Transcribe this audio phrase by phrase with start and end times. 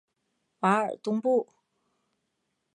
[0.61, 1.47] 瓦尔东布。